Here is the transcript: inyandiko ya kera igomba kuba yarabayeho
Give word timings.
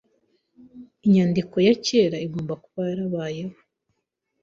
inyandiko 1.05 1.55
ya 1.67 1.73
kera 1.85 2.17
igomba 2.25 2.53
kuba 2.63 2.81
yarabayeho 2.89 3.55